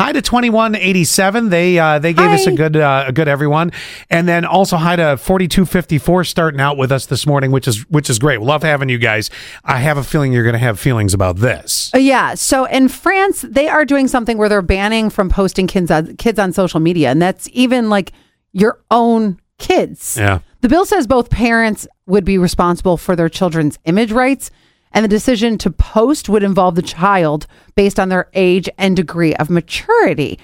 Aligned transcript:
Hi 0.00 0.12
to 0.12 0.22
2187. 0.22 1.50
They 1.50 1.78
uh, 1.78 1.98
they 1.98 2.14
gave 2.14 2.30
us 2.30 2.46
a 2.46 2.52
good 2.52 2.74
uh, 2.74 3.04
a 3.08 3.12
good 3.12 3.28
everyone, 3.28 3.70
and 4.08 4.26
then 4.26 4.46
also 4.46 4.78
hi 4.78 4.96
to 4.96 5.18
4254 5.18 6.24
starting 6.24 6.58
out 6.58 6.78
with 6.78 6.90
us 6.90 7.04
this 7.04 7.26
morning, 7.26 7.50
which 7.50 7.68
is 7.68 7.86
which 7.90 8.08
is 8.08 8.18
great. 8.18 8.40
Love 8.40 8.62
having 8.62 8.88
you 8.88 8.96
guys. 8.96 9.28
I 9.62 9.76
have 9.80 9.98
a 9.98 10.02
feeling 10.02 10.32
you're 10.32 10.42
going 10.42 10.54
to 10.54 10.58
have 10.58 10.80
feelings 10.80 11.12
about 11.12 11.36
this. 11.36 11.90
Uh, 11.94 11.98
Yeah. 11.98 12.32
So 12.32 12.64
in 12.64 12.88
France, 12.88 13.42
they 13.42 13.68
are 13.68 13.84
doing 13.84 14.08
something 14.08 14.38
where 14.38 14.48
they're 14.48 14.62
banning 14.62 15.10
from 15.10 15.28
posting 15.28 15.66
kids 15.66 15.90
on, 15.90 16.16
kids 16.16 16.38
on 16.38 16.54
social 16.54 16.80
media, 16.80 17.10
and 17.10 17.20
that's 17.20 17.46
even 17.52 17.90
like 17.90 18.12
your 18.52 18.80
own 18.90 19.38
kids. 19.58 20.16
Yeah. 20.16 20.38
The 20.62 20.70
bill 20.70 20.86
says 20.86 21.06
both 21.06 21.28
parents 21.28 21.86
would 22.06 22.24
be 22.24 22.38
responsible 22.38 22.96
for 22.96 23.14
their 23.14 23.28
children's 23.28 23.78
image 23.84 24.12
rights, 24.12 24.50
and 24.92 25.04
the 25.04 25.08
decision 25.08 25.56
to 25.58 25.70
post 25.70 26.28
would 26.28 26.42
involve 26.42 26.74
the 26.74 26.82
child 26.82 27.46
based 27.74 27.98
on 28.00 28.08
their 28.08 28.28
age 28.34 28.68
and 28.78 28.96
degree 28.96 29.34
of 29.36 29.48
maturity. 29.50 30.38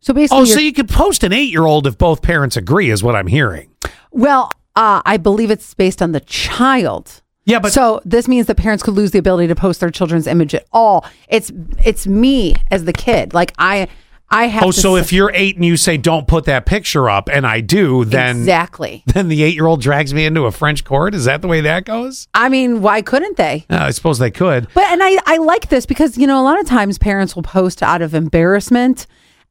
So 0.00 0.14
basically, 0.14 0.42
Oh, 0.42 0.44
so 0.46 0.60
you 0.60 0.72
could 0.72 0.88
post 0.88 1.22
an 1.24 1.32
eight 1.32 1.50
year 1.50 1.66
old 1.66 1.86
if 1.86 1.98
both 1.98 2.22
parents 2.22 2.56
agree, 2.56 2.90
is 2.90 3.02
what 3.02 3.14
I'm 3.14 3.26
hearing. 3.26 3.70
well, 4.10 4.50
uh, 4.76 5.02
I 5.04 5.16
believe 5.16 5.50
it's 5.50 5.74
based 5.74 6.00
on 6.00 6.12
the 6.12 6.20
child. 6.20 7.22
Yeah, 7.44 7.58
but 7.58 7.72
so 7.72 8.00
this 8.04 8.28
means 8.28 8.46
that 8.46 8.56
parents 8.56 8.82
could 8.82 8.94
lose 8.94 9.10
the 9.10 9.18
ability 9.18 9.48
to 9.48 9.54
post 9.54 9.80
their 9.80 9.90
children's 9.90 10.26
image 10.26 10.54
at 10.54 10.66
all. 10.72 11.04
It's 11.28 11.50
it's 11.84 12.06
me 12.06 12.54
as 12.70 12.84
the 12.84 12.92
kid. 12.92 13.34
Like 13.34 13.52
I 13.58 13.88
I 14.30 14.46
have. 14.46 14.62
oh, 14.62 14.70
so 14.70 14.96
if 14.96 15.12
you're 15.12 15.32
eight 15.34 15.56
and 15.56 15.64
you 15.64 15.76
say 15.76 15.96
don't 15.96 16.28
put 16.28 16.44
that 16.44 16.64
picture 16.64 17.10
up, 17.10 17.28
and 17.28 17.46
I 17.46 17.60
do, 17.60 18.04
then 18.04 18.38
exactly. 18.38 19.02
then 19.06 19.28
the 19.28 19.42
eight 19.42 19.54
year 19.54 19.66
old 19.66 19.80
drags 19.80 20.14
me 20.14 20.24
into 20.24 20.44
a 20.44 20.52
French 20.52 20.84
court. 20.84 21.14
Is 21.14 21.24
that 21.24 21.42
the 21.42 21.48
way 21.48 21.60
that 21.62 21.84
goes? 21.84 22.28
I 22.32 22.48
mean, 22.48 22.80
why 22.80 23.02
couldn't 23.02 23.36
they? 23.36 23.66
Uh, 23.68 23.78
I 23.80 23.90
suppose 23.90 24.18
they 24.18 24.30
could. 24.30 24.68
But 24.74 24.84
and 24.84 25.02
I 25.02 25.18
I 25.26 25.38
like 25.38 25.68
this 25.68 25.84
because 25.84 26.16
you 26.16 26.26
know 26.26 26.40
a 26.40 26.44
lot 26.44 26.60
of 26.60 26.66
times 26.66 26.98
parents 26.98 27.34
will 27.34 27.42
post 27.42 27.82
out 27.82 28.02
of 28.02 28.14
embarrassment, 28.14 29.06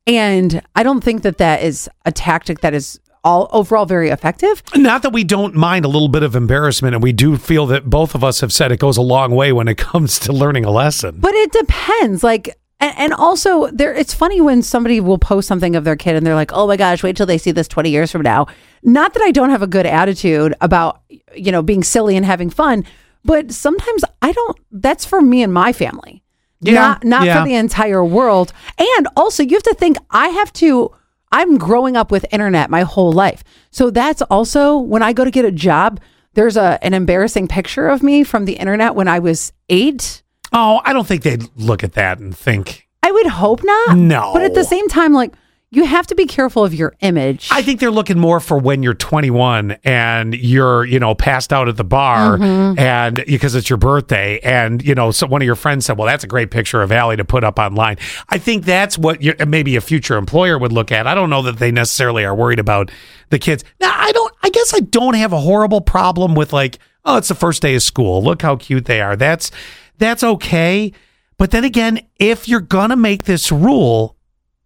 and 0.08 0.62
I 0.76 0.84
don't 0.84 1.04
think 1.04 1.24
that 1.24 1.40
that 1.40 1.62
is 1.62 1.90
a 2.06 2.12
tactic 2.12 2.62
that 2.62 2.74
is 2.74 3.00
all 3.24 3.50
overall 3.52 3.86
very 3.86 4.10
effective. 4.10 4.64
Not 4.76 5.02
that 5.04 5.12
we 5.12 5.24
don't 5.24 5.56
mind 5.56 5.86
a 5.86 5.88
little 5.88 6.08
bit 6.08 6.24
of 6.24 6.36
embarrassment, 6.36 6.96
and 6.96 7.04
we 7.04 7.12
do 7.12 7.38
feel 7.38 7.66
that 7.68 7.90
both 7.90 8.16
of 8.16 8.24
us 8.24 8.42
have 8.42 8.54
said 8.54 8.72
it 8.72 8.80
goes 8.80 8.98
a 8.98 9.02
long 9.02 9.36
way 9.36 9.52
when 9.52 9.68
it 9.68 9.78
comes 9.78 10.20
to 10.20 10.34
learning 10.34 10.66
a 10.66 10.72
lesson. 10.72 11.20
But 11.20 11.34
it 11.34 11.52
depends. 11.52 12.24
Like, 12.24 12.58
and, 12.80 12.98
and 12.98 13.14
also 13.14 13.68
there, 13.68 13.94
it's 13.94 14.14
funny 14.14 14.40
when 14.40 14.62
somebody 14.62 15.00
will 15.00 15.18
post 15.18 15.48
something 15.48 15.76
of 15.76 15.84
their 15.84 15.96
kid 15.96 16.16
and 16.16 16.26
they're 16.26 16.36
like, 16.36 16.52
"Oh 16.54 16.68
my 16.68 16.78
gosh, 16.78 17.04
wait 17.04 17.18
till 17.18 17.26
they 17.26 17.38
see 17.38 17.52
this 17.52 17.68
twenty 17.68 17.90
years 17.90 18.12
from 18.12 18.22
now." 18.22 18.48
Not 18.84 19.14
that 19.14 19.24
I 19.24 19.32
don't 19.32 19.50
have 19.50 19.62
a 19.62 19.68
good 19.68 19.86
attitude 19.86 20.54
about 20.62 21.02
you 21.36 21.52
know 21.52 21.62
being 21.62 21.84
silly 21.84 22.16
and 22.16 22.26
having 22.26 22.50
fun, 22.50 22.86
but 23.26 23.52
sometimes 23.52 24.04
I 24.22 24.32
don't. 24.32 24.58
That's 24.72 25.06
for 25.06 25.22
me 25.22 25.44
and 25.44 25.54
my 25.54 25.74
family. 25.74 26.24
Yeah, 26.62 26.74
not 26.74 27.04
not 27.04 27.26
yeah. 27.26 27.40
for 27.40 27.48
the 27.48 27.56
entire 27.56 28.04
world. 28.04 28.54
And 28.78 29.08
also, 29.16 29.44
you 29.44 29.56
have 29.56 29.64
to 29.64 29.76
think 29.76 29.98
I 30.10 30.30
have 30.30 30.54
to. 30.54 30.92
I'm 31.32 31.58
growing 31.58 31.96
up 31.96 32.12
with 32.12 32.26
internet 32.32 32.70
my 32.70 32.82
whole 32.82 33.12
life, 33.12 33.44
so 33.72 33.90
that's 33.90 34.22
also 34.24 34.78
when 34.78 35.04
I 35.04 35.14
go 35.14 35.26
to 35.26 35.32
get 35.32 35.46
a 35.46 35.52
job. 35.52 36.00
There's 36.34 36.56
a 36.56 36.80
an 36.82 36.94
embarrassing 36.94 37.50
picture 37.50 37.88
of 37.88 38.04
me 38.04 38.24
from 38.24 38.46
the 38.46 38.54
internet 38.54 38.96
when 38.96 39.08
I 39.08 39.20
was 39.20 39.52
eight. 39.68 40.24
Oh, 40.54 40.82
I 40.84 40.94
don't 40.94 41.08
think 41.08 41.24
they'd 41.24 41.44
look 41.58 41.84
at 41.84 41.94
that 41.94 42.20
and 42.20 42.36
think. 42.36 42.88
I 43.04 43.12
would 43.12 43.28
hope 43.28 43.64
not. 43.64 43.98
No. 43.98 44.32
But 44.34 44.44
at 44.44 44.54
the 44.54 44.64
same 44.64 44.88
time, 44.90 45.14
like 45.14 45.34
you 45.72 45.86
have 45.86 46.08
to 46.08 46.16
be 46.16 46.26
careful 46.26 46.66
of 46.66 46.74
your 46.74 46.96
image. 47.02 47.48
I 47.52 47.62
think 47.62 47.80
they're 47.80 47.92
looking 47.92 48.18
more 48.18 48.40
for 48.40 48.58
when 48.58 48.82
you're 48.82 48.96
21 48.96 49.78
and 49.84 50.34
you're, 50.34 50.84
you 50.84 51.00
know, 51.00 51.14
passed 51.14 51.54
out 51.54 51.70
at 51.70 51.78
the 51.78 51.84
bar 51.84 52.38
Mm-hmm. 52.40 52.80
and 52.80 53.24
because 53.28 53.54
it's 53.54 53.70
your 53.70 53.78
birthday 53.78 54.40
and, 54.40 54.84
you 54.84 54.96
know, 54.96 55.12
so 55.12 55.28
one 55.28 55.44
of 55.44 55.46
your 55.46 55.56
friends 55.56 55.86
said, 55.86 55.96
well, 55.98 56.08
that's 56.08 56.24
a 56.24 56.28
great 56.28 56.50
picture 56.50 56.82
of 56.82 56.92
Allie 56.92 57.18
to 57.18 57.26
put 57.26 57.44
up 57.44 57.60
online. 57.60 57.98
I 58.30 58.40
think 58.40 58.66
that's 58.66 58.98
what 58.98 59.22
maybe 59.48 59.76
a 59.76 59.82
future 59.82 60.18
employer 60.18 60.58
would 60.58 60.72
look 60.72 60.92
at. 60.92 61.06
I 61.06 61.14
don't 61.14 61.30
know 61.30 61.44
that 61.44 61.58
they 61.60 61.72
necessarily 61.72 62.26
are 62.26 62.34
worried 62.34 62.60
about 62.60 62.90
the 63.30 63.38
kids. 63.38 63.64
Now, 63.80 63.94
I 63.96 64.12
don't, 64.12 64.34
I 64.42 64.50
guess 64.50 64.74
I 64.74 64.80
don't 64.80 65.14
have 65.16 65.34
a 65.34 65.40
horrible 65.40 65.82
problem 65.82 66.34
with 66.34 66.52
like, 66.52 66.80
oh, 67.10 67.18
it's 67.18 67.28
the 67.30 67.36
first 67.36 67.62
day 67.62 67.76
of 67.76 67.82
school. 67.84 68.24
Look 68.24 68.42
how 68.42 68.56
cute 68.56 68.86
they 68.86 69.02
are. 69.02 69.16
That's, 69.16 69.52
that's 69.98 70.24
okay. 70.24 70.94
But 71.38 71.52
then 71.52 71.64
again, 71.64 72.02
if 72.18 72.48
you're 72.48 72.60
going 72.62 72.90
to 72.90 72.96
make 72.96 73.24
this 73.24 73.52
rule, 73.52 74.16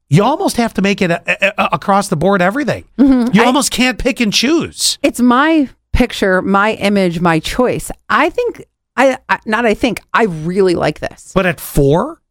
you 0.10 0.24
almost 0.24 0.58
have 0.58 0.74
to 0.76 0.82
make 0.82 1.02
it 1.02 1.12
a, 1.12 1.22
a- 1.62 1.70
across 1.76 2.08
the 2.10 2.16
board 2.16 2.42
everything. 2.42 2.86
Mm-hmm. 2.98 3.34
You 3.36 3.44
almost 3.44 3.72
can't 3.72 3.98
pick 3.98 4.20
and 4.20 4.32
choose. 4.34 4.98
it's 5.02 5.20
my 5.20 5.70
picture, 5.92 6.42
my 6.42 6.74
image, 6.74 7.20
my 7.20 7.40
choice. 7.40 7.92
I 8.10 8.30
think 8.30 8.66
I, 8.96 9.18
I 9.30 9.40
not. 9.46 9.66
I 9.66 9.74
think 9.74 10.02
I 10.14 10.24
really 10.26 10.76
like 10.76 11.00
this. 11.00 11.32
But 11.34 11.46
at 11.46 11.60
four, 11.60 12.22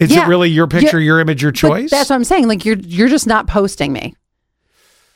is 0.00 0.10
Yeah. 0.12 0.24
it 0.24 0.28
really 0.28 0.48
your 0.50 0.66
picture, 0.66 0.98
Yeah. 0.98 1.04
your 1.06 1.20
image, 1.20 1.42
your 1.42 1.52
But 1.52 1.58
choice? 1.58 1.90
that's 1.90 2.10
what 2.10 2.16
I'm 2.16 2.24
saying. 2.24 2.48
Like 2.48 2.64
you're 2.64 2.78
you're 2.78 3.08
just 3.08 3.26
not 3.28 3.46
posting 3.46 3.92
me. 3.92 4.14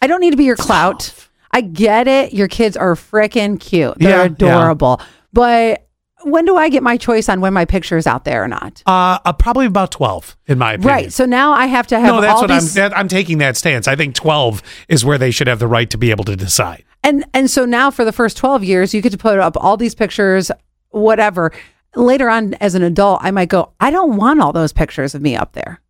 I 0.03 0.06
don't 0.06 0.21
need 0.21 0.33
to 0.33 0.37
be 0.37 0.44
your 0.44 0.56
clout. 0.56 1.12
I 1.54 1.60
get 1.62 2.06
it. 2.09 2.34
Your 2.34 2.48
kids 2.48 2.76
are 2.76 2.94
freaking 2.94 3.59
cute. 3.59 3.98
They're 3.98 4.10
Yeah, 4.10 4.16
yeah. 4.19 4.25
adorable. 4.25 5.00
But 5.32 5.87
when 6.25 6.44
do 6.47 6.56
I 6.56 6.69
get 6.70 6.82
my 6.82 6.97
choice 6.97 7.28
on 7.28 7.41
when 7.41 7.53
my 7.53 7.65
picture 7.65 7.97
is 7.97 8.06
out 8.06 8.25
there 8.25 8.42
or 8.44 8.48
not? 8.48 8.82
uh, 8.87 9.19
uh, 9.25 9.32
probably 9.32 9.66
about 9.66 9.91
twelve, 9.91 10.37
in 10.47 10.59
my 10.59 10.72
opinion. 10.75 10.94
Right. 10.94 11.12
So 11.12 11.25
now 11.26 11.53
I 11.53 11.66
have 11.66 11.87
to 11.88 12.00
have 12.00 12.15
no, 12.15 12.20
that's 12.20 12.41
what 12.41 12.48
these 12.48 12.76
I'm. 12.76 12.91
That, 12.91 12.97
I'm 12.98 13.09
taking 13.09 13.38
that 13.38 13.56
stance. 13.56 13.87
I 13.88 13.94
think 13.97 14.15
twelve 14.15 14.62
is 14.88 15.04
where 15.04 15.19
they 15.19 15.31
should 15.31 15.47
have 15.47 15.59
the 15.59 15.69
right 15.69 15.88
to 15.91 15.98
be 15.98 16.10
able 16.10 16.25
to 16.25 16.37
decide. 16.37 16.84
And 17.03 17.25
and 17.34 17.50
so 17.50 17.65
now 17.66 17.91
for 17.91 18.04
the 18.06 18.12
first 18.12 18.36
12 18.38 18.65
years, 18.65 18.94
you 18.94 19.03
get 19.03 19.12
to 19.12 19.19
put 19.19 19.38
up 19.38 19.56
all 19.59 19.76
these 19.76 19.94
pictures, 19.94 20.50
whatever. 20.91 21.53
Later 21.97 22.28
on 22.31 22.54
as 22.54 22.75
an 22.75 22.82
adult, 22.82 23.21
I 23.22 23.31
might 23.31 23.50
go, 23.50 23.72
I 23.78 23.91
don't 23.91 24.16
want 24.16 24.41
all 24.41 24.53
those 24.53 24.72
pictures 24.72 25.15
of 25.15 25.21
me 25.22 25.36
up 25.36 25.53
there. 25.53 25.81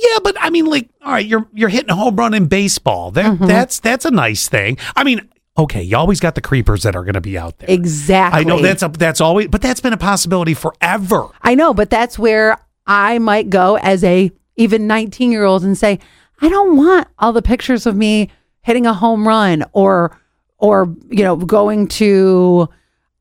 Yeah, 0.00 0.18
but 0.22 0.36
I 0.40 0.50
mean, 0.50 0.66
like, 0.66 0.88
all 1.04 1.12
right, 1.12 1.26
you're 1.26 1.48
you're 1.54 1.68
hitting 1.68 1.90
a 1.90 1.94
home 1.96 2.16
run 2.16 2.34
in 2.34 2.46
baseball. 2.46 3.10
That 3.12 3.26
Mm-hmm. 3.26 3.46
that's 3.46 3.80
that's 3.80 4.04
a 4.04 4.10
nice 4.10 4.48
thing. 4.48 4.78
I 4.94 5.04
mean, 5.04 5.28
okay, 5.58 5.82
you 5.82 5.96
always 5.96 6.20
got 6.20 6.34
the 6.34 6.40
creepers 6.40 6.82
that 6.84 6.94
are 6.96 7.02
going 7.04 7.14
to 7.14 7.20
be 7.20 7.36
out 7.38 7.58
there. 7.58 7.70
Exactly. 7.70 8.40
I 8.40 8.44
know 8.44 8.60
that's 8.60 8.82
a 8.82 8.88
that's 8.88 9.20
always, 9.20 9.48
but 9.48 9.62
that's 9.62 9.80
been 9.80 9.92
a 9.92 9.96
possibility 9.98 10.54
forever. 10.54 11.28
I 11.42 11.54
know, 11.54 11.72
but 11.74 11.90
that's 11.90 12.18
where 12.18 12.58
I 12.86 13.18
might 13.18 13.50
go 13.50 13.76
as 13.78 14.04
a 14.04 14.30
even 14.56 14.86
19 14.86 15.32
year 15.32 15.44
old 15.44 15.64
and 15.64 15.76
say, 15.76 15.98
I 16.40 16.48
don't 16.48 16.76
want 16.76 17.08
all 17.18 17.32
the 17.32 17.42
pictures 17.42 17.86
of 17.86 17.96
me 17.96 18.30
hitting 18.62 18.86
a 18.86 18.94
home 18.94 19.26
run 19.26 19.64
or 19.72 20.18
or 20.58 20.94
you 21.10 21.22
know 21.24 21.36
going 21.36 21.88
to 21.88 22.68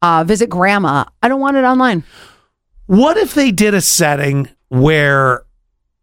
uh, 0.02 0.24
visit 0.24 0.50
grandma. 0.50 1.06
I 1.24 1.28
don't 1.30 1.40
want 1.42 1.58
it 1.58 1.64
online. 1.64 2.04
What 2.88 3.18
if 3.18 3.34
they 3.34 3.52
did 3.52 3.74
a 3.74 3.82
setting 3.82 4.50
where, 4.70 5.45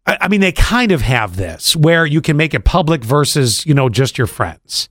I 0.05 0.17
I 0.21 0.27
mean, 0.27 0.41
they 0.41 0.51
kind 0.51 0.91
of 0.91 1.01
have 1.01 1.35
this 1.35 1.75
where 1.75 2.05
you 2.05 2.21
can 2.21 2.37
make 2.37 2.53
it 2.53 2.63
public 2.65 3.03
versus, 3.03 3.65
you 3.65 3.73
know, 3.73 3.89
just 3.89 4.17
your 4.17 4.27
friends. 4.27 4.89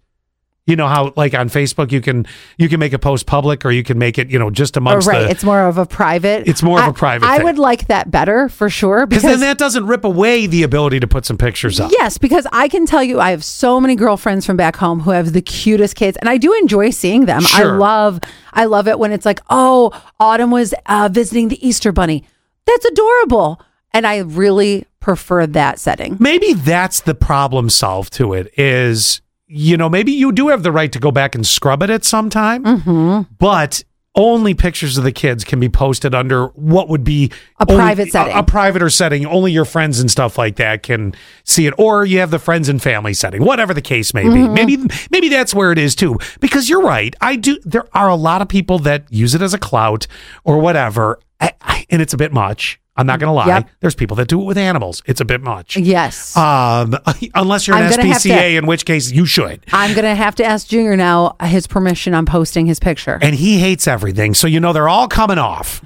You 0.65 0.77
know 0.77 0.87
how, 0.87 1.12
like 1.17 1.34
on 1.34 1.49
Facebook, 1.49 1.91
you 1.91 2.00
can 2.00 2.25
you 2.56 2.69
can 2.69 2.78
make 2.78 2.93
a 2.93 2.99
post 2.99 3.27
public, 3.27 3.65
or 3.67 3.73
you 3.73 3.83
can 3.83 3.99
make 3.99 4.17
it, 4.17 4.31
you 4.31 4.39
know, 4.39 4.49
just 4.49 4.77
Or 4.77 4.78
amongst 4.78 5.09
right, 5.09 5.23
the. 5.23 5.31
it's 5.31 5.43
more 5.43 5.61
of 5.62 5.77
a 5.77 5.84
private. 5.84 6.47
It's 6.47 6.62
more 6.62 6.81
of 6.81 6.87
a 6.87 6.93
private 6.93 7.27
I 7.27 7.39
thing. 7.39 7.47
would 7.47 7.59
like 7.59 7.89
that 7.89 8.12
better 8.12 8.49
for 8.49 8.71
sure 8.71 9.05
Because 9.05 9.25
then 9.25 9.41
that 9.41 9.59
doesn't 9.59 9.89
rip 9.89 10.05
away 10.05 10.47
the 10.47 10.62
ability 10.62 11.00
to 11.00 11.09
put 11.09 11.27
some 11.27 11.37
pictures 11.37 11.81
up. 11.81 11.91
Yes, 11.91 12.17
because 12.17 12.47
I 12.53 12.69
can 12.69 12.87
tell 12.87 13.03
you, 13.03 13.19
I 13.19 13.33
have 13.33 13.43
so 13.43 13.81
many 13.81 13.97
girlfriends 13.97 14.47
from 14.47 14.56
back 14.56 14.77
home 14.77 15.00
who 15.00 15.11
have 15.11 15.33
the 15.33 15.43
cutest 15.43 15.97
kids, 15.97 16.17
and 16.19 16.29
I 16.29 16.37
do 16.39 16.55
enjoy 16.55 16.91
seeing 16.91 17.27
them. 17.27 17.41
Sure. 17.43 17.75
I 17.75 17.77
love, 17.77 18.21
I 18.53 18.67
love 18.67 18.87
it 18.87 19.00
when 19.00 19.11
it's 19.11 19.27
like, 19.27 19.41
oh, 19.50 19.91
Autumn 20.21 20.53
was 20.53 20.75
uh, 20.87 21.09
visiting 21.11 21.49
the 21.49 21.67
Easter 21.67 21.91
Bunny. 21.91 22.23
That's 22.67 22.84
adorable, 22.84 23.61
and 23.93 24.06
I 24.06 24.19
really 24.19 24.87
prefer 25.02 25.46
that 25.46 25.78
setting. 25.78 26.16
maybe 26.20 26.52
that's 26.54 27.00
the 27.00 27.14
problem 27.14 27.68
solved 27.68 28.12
to 28.14 28.32
it 28.32 28.50
is 28.58 29.20
you 29.46 29.76
know 29.76 29.88
maybe 29.88 30.12
you 30.12 30.32
do 30.32 30.48
have 30.48 30.62
the 30.62 30.72
right 30.72 30.92
to 30.92 30.98
go 30.98 31.10
back 31.10 31.34
and 31.34 31.46
scrub 31.46 31.82
it 31.82 31.90
at 31.90 32.04
some 32.04 32.30
time 32.30 32.64
Mm-hmm. 32.64 33.34
but 33.38 33.82
only 34.14 34.52
pictures 34.52 34.98
of 34.98 35.04
the 35.04 35.12
kids 35.12 35.42
can 35.42 35.58
be 35.58 35.70
posted 35.70 36.14
under 36.14 36.48
what 36.48 36.86
would 36.90 37.02
be 37.02 37.30
A 37.60 37.64
only- 37.66 37.76
private 37.82 38.08
setting. 38.12 38.34
a, 38.34 38.40
a 38.40 38.42
private 38.42 38.82
or 38.82 38.90
setting 38.90 39.24
only 39.24 39.52
your 39.52 39.64
friends 39.64 40.00
and 40.00 40.10
stuff 40.10 40.36
like 40.36 40.56
that 40.56 40.82
can 40.82 41.14
see 41.44 41.66
it 41.66 41.72
or 41.78 42.04
you 42.04 42.19
have 42.20 42.30
the 42.30 42.38
friends 42.38 42.69
and 42.69 42.82
family 42.82 43.14
setting 43.14 43.43
whatever 43.43 43.72
the 43.72 43.81
case 43.81 44.12
may 44.12 44.25
Mm-hmm. 44.25 44.55
be 44.55 44.64
maybe 44.66 44.94
maybe 45.10 45.28
that's 45.31 45.55
where 45.55 45.72
it 45.72 45.78
is 45.78 45.94
too 45.94 46.19
because 46.40 46.69
you're 46.69 46.82
right 46.82 47.14
i 47.22 47.37
do 47.37 47.58
there 47.64 47.84
are 47.94 48.08
a 48.10 48.14
lot 48.14 48.43
of 48.43 48.48
people 48.48 48.78
that 48.81 49.05
use 49.10 49.34
it 49.34 49.40
as 49.40 49.55
a 49.55 49.58
clout 49.58 50.06
or 50.44 50.58
whatever 50.58 51.19
I, 51.40 51.52
I, 51.62 51.87
and 51.90 52.00
it's 52.02 52.12
a 52.12 52.19
bit 52.19 52.32
much 52.32 52.78
i'm 52.97 53.06
not 53.06 53.19
gonna 53.21 53.33
lie 53.33 53.47
Yep. 53.47 53.69
there's 53.81 53.94
people 53.94 54.17
that 54.17 54.29
do 54.29 54.41
it 54.41 54.44
with 54.44 54.59
animals 54.59 55.03
it's 55.06 55.21
a 55.21 55.25
bit 55.25 55.41
much 55.41 55.77
Yes, 55.77 56.37
um, 56.37 56.94
unless 57.35 57.67
you're 57.67 57.77
an 57.77 57.85
I'm 57.85 57.91
gonna 57.91 58.06
have 58.06 58.19
SPCA, 58.23 58.39
to- 58.53 58.56
in 58.59 58.67
which 58.67 58.85
case 58.85 59.11
you 59.11 59.27
should. 59.27 59.61
I'm 59.73 59.94
gonna 59.94 60.15
have 60.15 60.35
to 60.37 60.44
ask 60.44 60.69
Junior 60.69 60.97
now 60.97 61.37
his 61.43 61.67
permission 61.67 62.15
on 62.15 62.27
posting 62.27 62.67
his 62.67 62.79
picture. 62.81 63.19
And 63.23 63.35
he 63.35 63.59
hates 63.59 63.87
everything, 63.89 64.35
so 64.35 64.47
you 64.47 64.61
know 64.61 64.73
they're 64.73 64.89
all 64.89 65.09
coming 65.09 65.39
off. 65.39 65.85